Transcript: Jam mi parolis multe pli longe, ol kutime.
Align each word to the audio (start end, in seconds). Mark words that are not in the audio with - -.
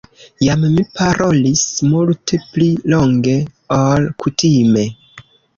Jam 0.45 0.61
mi 0.77 0.85
parolis 0.99 1.61
multe 1.91 2.41
pli 2.55 2.71
longe, 2.95 3.37
ol 3.81 4.11
kutime. 4.25 4.89